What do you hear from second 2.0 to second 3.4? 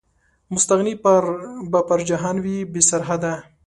جهان وي، بې سرحده